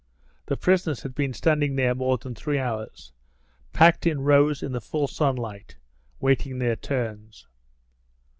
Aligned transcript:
The 0.47 0.57
prisoners 0.57 1.03
had 1.03 1.13
been 1.13 1.31
standing 1.31 1.75
there 1.75 1.93
more 1.93 2.17
than 2.17 2.33
three 2.33 2.57
hours, 2.57 3.13
packed 3.71 4.07
in 4.07 4.21
rows 4.21 4.63
in 4.63 4.71
the 4.71 4.81
full 4.81 5.07
sunlight, 5.07 5.75
waiting 6.19 6.57
their 6.57 6.75
turns. 6.75 7.47